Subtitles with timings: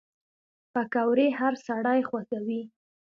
[0.73, 2.61] پکورې هر سړی خوښوي